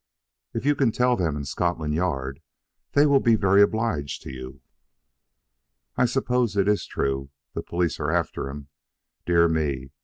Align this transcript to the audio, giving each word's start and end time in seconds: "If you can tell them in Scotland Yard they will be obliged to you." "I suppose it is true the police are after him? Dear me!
"If 0.55 0.65
you 0.65 0.73
can 0.73 0.91
tell 0.91 1.15
them 1.15 1.37
in 1.37 1.45
Scotland 1.45 1.93
Yard 1.93 2.41
they 2.93 3.05
will 3.05 3.19
be 3.19 3.33
obliged 3.35 4.23
to 4.23 4.31
you." 4.33 4.61
"I 5.95 6.05
suppose 6.05 6.57
it 6.57 6.67
is 6.67 6.87
true 6.87 7.29
the 7.53 7.61
police 7.61 7.99
are 7.99 8.09
after 8.09 8.49
him? 8.49 8.69
Dear 9.27 9.47
me! 9.47 9.91